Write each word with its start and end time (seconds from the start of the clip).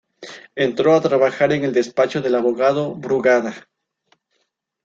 Entró 0.55 0.95
a 0.95 1.01
trabajar 1.03 1.53
en 1.53 1.63
el 1.63 1.73
despacho 1.73 2.23
del 2.23 2.33
abogado 2.33 2.95
Brugada. 2.95 3.67